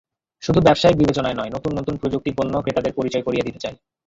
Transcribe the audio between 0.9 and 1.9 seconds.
বিবেচনায় নয়, নতুন